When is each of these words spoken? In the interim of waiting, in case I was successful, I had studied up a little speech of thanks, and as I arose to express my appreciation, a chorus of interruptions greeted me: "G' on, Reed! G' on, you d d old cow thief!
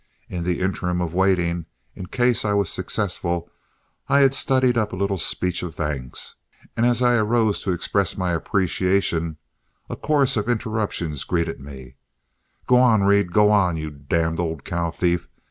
In 0.29 0.43
the 0.45 0.61
interim 0.61 0.99
of 0.99 1.13
waiting, 1.13 1.67
in 1.93 2.07
case 2.07 2.43
I 2.43 2.53
was 2.53 2.71
successful, 2.71 3.51
I 4.09 4.21
had 4.21 4.33
studied 4.33 4.75
up 4.75 4.91
a 4.91 4.95
little 4.95 5.19
speech 5.19 5.61
of 5.61 5.75
thanks, 5.75 6.37
and 6.75 6.87
as 6.87 7.03
I 7.03 7.17
arose 7.17 7.59
to 7.61 7.71
express 7.71 8.17
my 8.17 8.31
appreciation, 8.31 9.37
a 9.91 9.95
chorus 9.95 10.37
of 10.37 10.49
interruptions 10.49 11.23
greeted 11.23 11.59
me: 11.59 11.97
"G' 12.67 12.73
on, 12.75 13.03
Reed! 13.03 13.31
G' 13.31 13.41
on, 13.41 13.77
you 13.77 13.91
d 13.91 14.03
d 14.09 14.15
old 14.39 14.63
cow 14.65 14.89
thief! 14.89 15.29